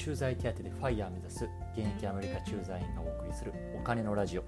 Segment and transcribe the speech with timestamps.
[0.00, 1.44] 駐在手当でファイヤー目指す
[1.76, 4.42] 現役アメリカ駐在員がお送りするお金のラジオ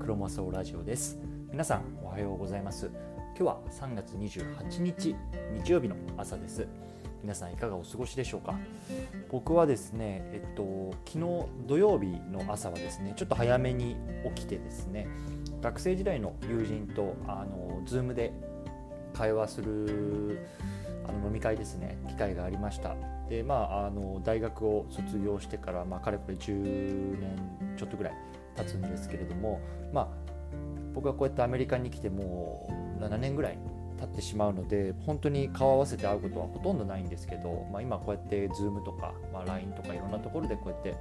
[0.00, 1.18] クロモソラジオです。
[1.50, 2.86] 皆さんおはようございます。
[2.86, 5.14] 今日は3月28日
[5.62, 6.66] 日曜日の朝です。
[7.20, 8.58] 皆さんいかがお過ごしでしょうか？
[9.30, 13.98] 僕はですねえっと昨日土曜日の朝はですねちょっと早めに
[14.34, 15.06] 起きてですね
[15.60, 18.32] 学生時代の友人とあの Zoom で
[19.12, 20.38] 会話する
[21.06, 21.98] あの飲み会ですね。
[22.08, 22.96] 機会がありました。
[23.28, 28.14] でまああの大学を卒業してから、まあ、かれこれ10年ちょっとぐらい
[28.56, 29.60] 経つんですけれども
[29.92, 30.08] まあ
[30.94, 32.68] 僕はこうやってアメリカに来ても
[33.00, 33.58] う7年ぐらい
[33.98, 40.94] 経ってしまうので本当に顔合わせて会うことはほとんどないんですけど、まあ、今こうやって Zoom とか、まあ、LINE とかいろんなところでこうやって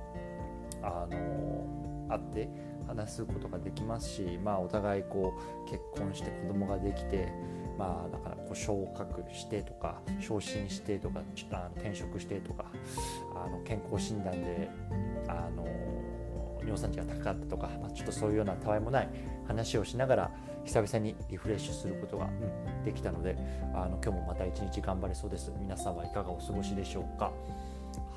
[0.82, 2.50] あの会って
[2.96, 5.34] 話すことができますし、まあ、お互いこ
[5.68, 7.32] う結婚して子供ができて
[7.78, 12.66] まあ、だからこう昇格してとか昇進してとかあの転職してとか
[13.36, 14.70] あの健康診断で
[15.28, 15.66] あの
[16.60, 19.10] 尿酸値が高かったとか、まあ、ちょっとそういうようなたわいもない
[19.48, 20.32] 話をしながら
[20.66, 22.30] 久々にリフレッシュすることが、
[22.86, 23.36] できたので
[23.74, 25.52] あの今日もまた一日頑張れそうです。
[25.60, 27.32] 皆さんはいかがお過ごしでしょうか？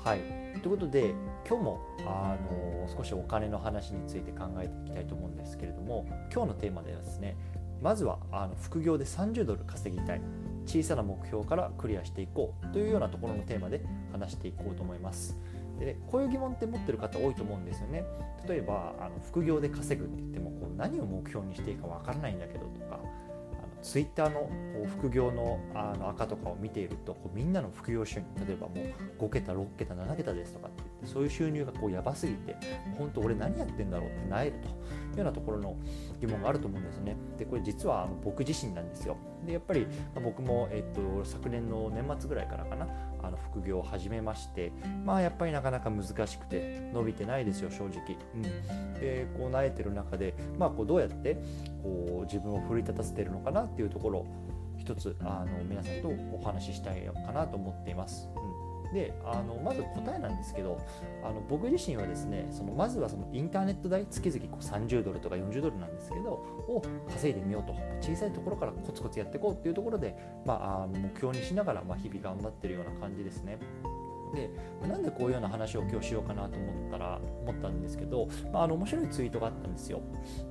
[0.03, 0.19] はい
[0.61, 1.13] ということで
[1.47, 7.35] 今日もあの少しお金の話について考えていきたいと思うんですけれども今日のテーマではですね
[7.81, 10.21] まずはあの副業で30ドル稼ぎたい
[10.65, 15.37] 小さな目標からクリアしていこうというようなところのテーマで話していこうと思います。
[15.79, 18.03] で、ね、こういう疑問って持ってる方多いと思うんですよね。
[18.47, 22.99] 例えばあの副業で稼ぐって言ってもこう何を目標にしていいかわからないんだけどとか
[23.81, 24.49] ツイッターの
[24.97, 28.73] 副業のあの赤とかを見ているとこうみんなの副業収入例えばも
[29.19, 32.55] う5桁6桁7桁ですとかって言ってそういう収入がこうやばすぎて
[32.97, 34.69] 本当俺何やってんだろうってなえると。
[35.19, 35.75] いうようなところの
[36.19, 37.15] 疑問があると思うんですね。
[37.37, 39.17] でこれ実はあの僕自身なんですよ。
[39.45, 39.87] でやっぱり、
[40.21, 42.87] 僕も、えっと、昨年の年末ぐらいからかな
[43.23, 44.71] あの副業を始めまして
[45.05, 48.41] まあやっぱりなかなか難しくて伸びてないですよ正直、うん、
[48.95, 51.37] でこう慣れてる中でまあこうどうやって
[51.83, 54.25] こう自分を奮い立たせてるのかなっていうところ
[54.77, 58.46] 一つあの皆さんとお話ししたいかなと思っています、うん
[58.97, 60.79] であのまず答えなんですけど
[61.23, 70.15] あの僕自身はですねそのまずはそのインターネット代月々こう30ドルとか40ドルなんですけどを稼いでみようと小さいところからコツコツやっていこうっていうところで、
[70.45, 73.59] まあ、目標にしながら、まあ、日々頑張ってるような感じですね。
[74.33, 74.49] で
[74.87, 80.01] なんでこういうような話を今日しようかなと思ったら思ったんですけど、まあ、あの面白いツイートがあったんですよ。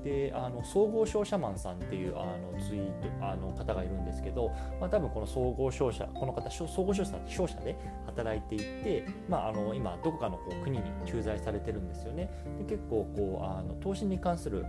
[0.03, 4.51] であの総合商社マンさんっていうあのツイートあの方がいるんですけど、
[4.81, 7.77] まあ、多分この総合商社この方総合商社商社で
[8.07, 12.31] 働いていて、まあ、あの今どこかのこう国に駐在されてるんですよね。
[12.59, 14.65] で結構こうあの投資に関する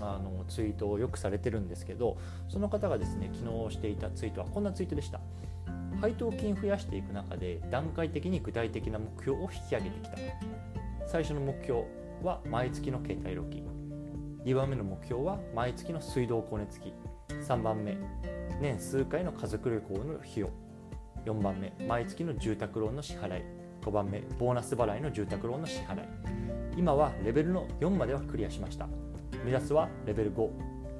[0.00, 2.18] あのツイートをよくされてるんですけど
[2.48, 5.20] その方がですね昨日していたツイートはこんなツイートでした。
[6.00, 10.16] 配当金増やしていく中で段階的に具体的な目標を引き上げてきた。
[11.06, 11.82] 最初の目標
[12.22, 13.66] は毎月の携帯料金。
[14.44, 16.92] 2番目の目標は毎月の水道光熱費。
[17.28, 17.96] 3番目
[18.60, 20.50] 年数回の家族旅行の費用。
[21.24, 23.42] 4番目毎月の住宅ローンの支払い。
[23.82, 26.08] 5番目ボーナス払いの住宅ローンの支払い。
[26.76, 28.86] 今はレベルの4まではクリアしました。
[29.44, 30.50] 目指すはレベル5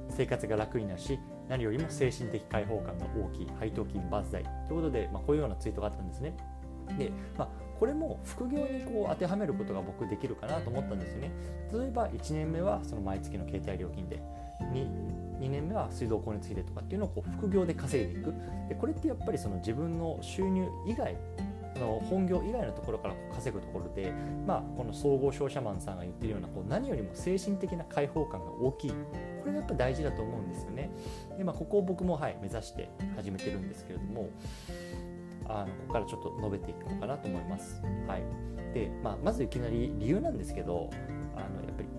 [0.09, 6.37] 生活が楽になるし何よりも精神的解放感が大きい配当金抜罪ということで、まあ、こういうようなツイートがあったんですね。
[6.97, 7.49] で、まあ、
[7.79, 11.31] これも副業にこう当てはめることが僕できるかなと思ったんですよね。
[11.73, 14.21] 例えば1年目はその毎月の携帯料金で
[14.73, 18.33] 2, 2年目は水道光熱費でとかっていうのをこう副業で稼いでいく
[18.67, 21.15] でこれってやっぱりその自分の収入以外
[21.79, 24.11] の本業以外のところから稼ぐところで、
[24.45, 28.93] まあ、この総合商社マンさんが言ってるようなこう何よりも精神的な解放感が大きい
[29.49, 30.89] れがやっぱ大事だと思うんですよね。
[31.37, 34.29] でまあ、ここを僕も、はい、目指して始めてるんですけれども
[35.47, 37.81] あのここからちょっと述べていこうかなと思います。
[38.07, 40.91] はいでまあ、まずいきなり理由なんですけど
[41.35, 41.89] あのやっぱり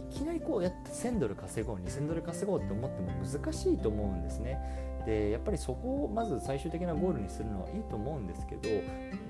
[0.00, 4.58] いきなりこうやって1000ドル稼ごう2000ドル稼ごうって思っても難しいと思うんですね。
[5.06, 8.82] でやっぱりそこをまず最終的なゴールにするのはいいと思うんですけどい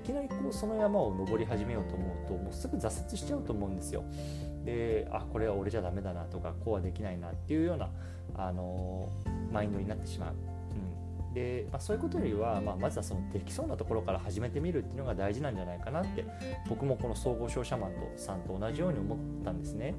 [0.03, 4.03] きなりこうその山を登り始めようと思うともうすぐ挫折しちゃうと思うんですよ。
[4.65, 7.89] であこれは俺じゃダメだなとかこうはできないなっていうような、
[8.35, 9.09] あの
[9.51, 10.48] マインドになってしまう。
[11.33, 16.25] で、まあ、そういうことよりは、まあ、まずはそのできそうなところから始めてみるっていうのが大事なんじゃないかなって
[16.67, 19.95] 僕もこの総合商社マンとさんと同じように思ったんですね。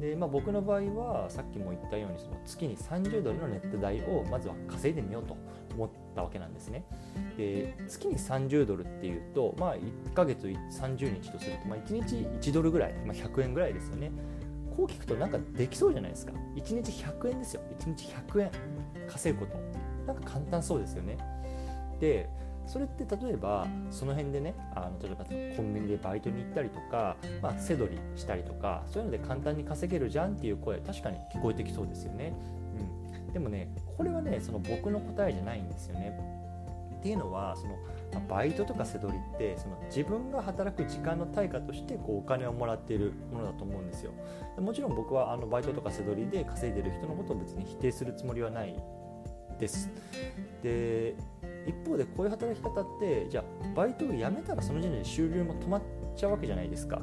[0.00, 5.36] で、まあ、僕の場合はさっきも言ったようにその月に30ドルのネット代をまずは稼いでみようと
[5.74, 6.84] 思ったわけなんですね。
[7.36, 12.16] で月に30ドルっていうと、まあ、1ヶ月30日とすると、まあ、1日
[12.48, 14.10] 1ドルぐらい、まあ、100円ぐらいですよね。
[14.74, 16.32] こう聞くとなんかできそうじゃないですか。
[16.56, 17.62] 1日100円ですよ。
[17.78, 18.50] 1日100円
[19.06, 19.89] 稼ぐこと。
[20.12, 21.18] なんか簡単そうですよね。
[22.00, 22.28] で
[22.66, 25.24] それって例えばその辺でねあの例えば
[25.56, 32.32] コンビニでバイトに行ったりとか、まあ、背取りしたりとかそういうので簡単に稼げるじゃんっていう声確かに聞こえてきそうですよね。
[33.26, 36.40] うん、でもねこれはねその僕の答えじゃないんですよね。
[37.00, 37.78] っていうのはその
[38.28, 44.12] バイトとか背取りってその自分が働く時間の対価としてこうお金をもらっているものだと思うんですよ
[44.58, 48.76] もちろん僕はあのバイトとか背取りで稼いでる人のことを別に否定するつもりはない
[49.60, 49.90] です。
[50.62, 51.14] で
[51.66, 55.82] 一方でこういう働き方ってじゃあバイトを辞めたらその時点で収入も止まっ
[56.16, 57.00] ちゃうわけじゃないですか。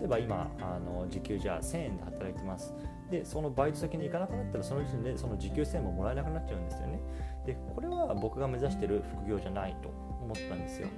[0.00, 2.72] 例えば今あの時給じゃあ1000円で働いてます。
[3.10, 7.00] でそのバイト先に行かなくなったらその時点でその時給1000円ももらえなくなっちゃうんですよね。
[7.46, 9.88] でこれは僕が目指してる副業じゃないと
[10.20, 10.88] 思ったんですよ。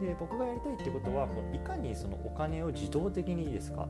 [0.00, 3.88] で僕がやりたいってことはこのいかにそのお金を自動的にいいですか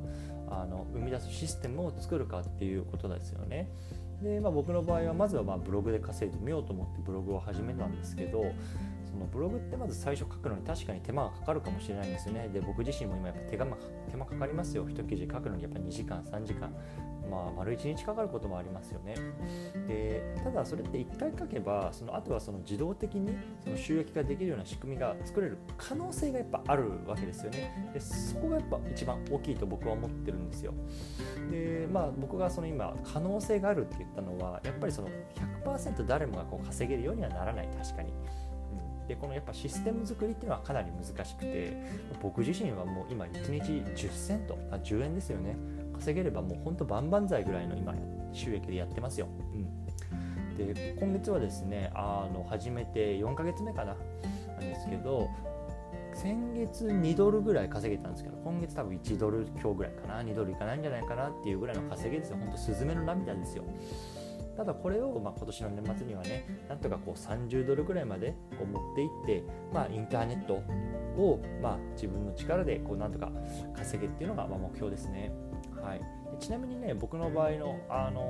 [0.51, 3.71] あの生み出すシステムを作るかっていうことですよね。
[4.23, 8.45] で、まあ、僕の場合はまずはまブログで稼いでみようと思ってブログを始めたんですけど
[9.11, 13.67] そのブログってまず最初書くのに確かに手間がかかるかもしれないんですよねで僕自身も今やっぱ手間
[14.11, 16.73] 手間かかりますよ一記事書くのにやっぱ2時間3時間
[17.31, 19.15] まあ、丸1日かかることもありますよね。
[19.87, 27.91] でただそれって1回書けばその後はその自動的にその収益ができるような仕組みが作れる可能性がやっぱあるわけですよね。
[27.93, 30.73] でそこがやっぱ一番大きいと僕は思ってるんですよ。
[31.51, 35.09] でまあ僕がその今可能性があるって言ったのはやっぱりその
[35.65, 38.13] 100%誰もがこう稼げるようにはならない確かに。
[39.09, 41.83] でこのやっぱシステム作りっていうのはかなり難しくて
[42.23, 45.57] 僕自身はもう今1日10セントあ10円ですよね。
[45.95, 47.95] 稼げればもうほんと万々歳ぐらいの今
[48.33, 49.27] 収益でやってますよ。
[49.55, 55.29] うん、で今月はですねあの始めて4ヶ月目かななんですけど
[56.15, 63.65] 先月2ドルぐらい稼げたんですけど今月多分1ドル強ぐらいかな2ドルいかないんじゃないかなっていうぐらいの稼ぎですよほんとスズメの涙ですよ。
[64.59, 73.31] ただこれを、まあ、今年の年末にはねなんとかこう30ドルぐらいまでこう持っていって、まあ、インターネットを、まあ、自分の力でこうなんとか
[73.77, 75.31] 稼げっていうのがま目標ですね。
[75.81, 76.01] はい、
[76.41, 78.21] ちなみにね僕の場合の、あの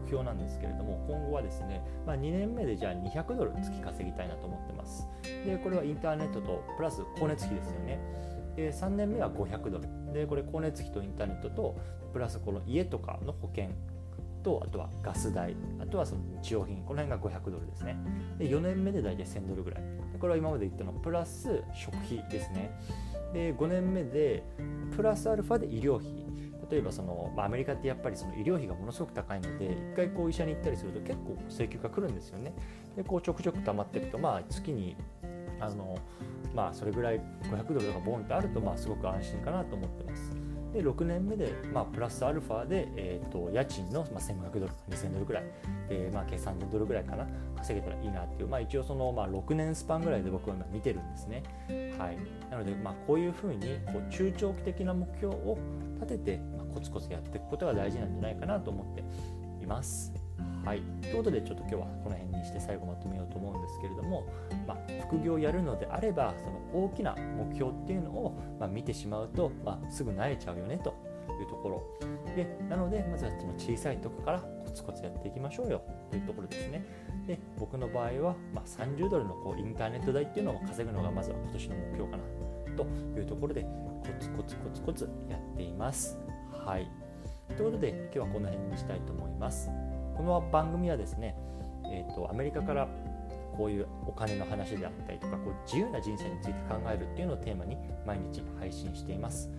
[0.00, 5.08] 目標なんですけれども今後はですね、まあ、2年目でじゃあ200ドル月稼ぎたいなと思ってます。
[5.44, 7.98] でこれはインターネットとプラス光熱費ですよね。
[8.54, 10.12] で3年目は500ドル。
[10.12, 11.76] でこれ光熱費とインターネットと
[12.12, 13.70] プラスこの家とかの保険
[14.42, 17.96] とあとはガス代あとはその日用品この辺が500ドルですね
[18.38, 19.82] で4年目で大体1000ドルぐらい
[20.18, 22.70] これは今まで言ったのプラス食費ですね
[23.32, 24.42] で5年目で
[24.94, 26.22] プラスアルファで医療費
[26.70, 32.54] 例えばその、まあ、アメリカってやっぱりその医療費がものすごく高いので1回こう医者に行ったりすると結構請求が来るんですよね。
[32.96, 34.96] でこうちょくちょく溜まっていくと、まあ、月に
[35.60, 35.98] あの、
[36.54, 40.32] まあ、それぐらい500ドルとかボンとあると、まあ、すごく安心かなと思ってます。
[40.72, 45.44] で6年目で、まあ、プラスアルファで、えーと、家賃の、まあ、1500ドルか2000ドルくらい、
[45.90, 47.26] えまあ、計算ドルくらいかな
[47.56, 51.42] 稼げたらいいなっていう、まあ、一応その、まあ、6年スパンぐらいで僕は今見てるんですね。
[51.98, 52.16] はい、
[52.50, 55.58] なので、まあ、こういうふうにこう中長期的な目標を
[56.00, 59.04] 立てて、まあ、コツコツやっていくことが大事なんじゃないかなと思って
[59.62, 60.21] います。
[60.64, 64.26] はい、ということでちょっと今日はこの辺にして最後まとめようと思うんですけれども、
[64.66, 64.78] まあ、
[65.08, 70.94] 副業をやるのであればその大きな目標っていうのを、ま、見てしまうと、まあ、すぐ慣れちゃうよねと
[71.40, 71.82] いうところ。
[72.36, 76.84] でなのでまずはその小さいとこからコツコツやっていきましょうよというところですね。
[77.26, 82.22] で僕の場合は、ま、30ドルのこうインターネット代っていうのを稼ぐのがまずは今年の目標かな
[82.76, 82.84] と
[83.18, 86.16] いうところでコツコツコツコツやっています。
[86.52, 86.88] はい。
[87.56, 89.70] ということで今日はこの辺にしたいと思います。
[90.16, 91.34] この番組はですね、
[91.86, 92.88] えーと、アメリカから
[93.56, 97.76] こういうお金の話であったりとかこう自由な人生について考えるっていうのをテーマに
[98.06, 99.50] 毎日配信しています。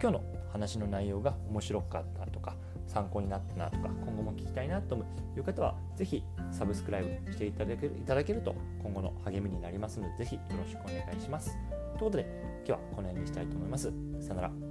[0.00, 2.54] 今日の話の内容が面白かったとか
[2.86, 4.96] 参考になったなとか今後も聞きたいなと
[5.36, 11.50] いう方はぜひサブスクライブしていただけるいただけると今後の励みになりますのでぜひよろしくお願いします。
[11.50, 12.26] ということで
[12.66, 13.92] 今日はこの辺にしたいと思います。
[14.20, 14.65] さよなら。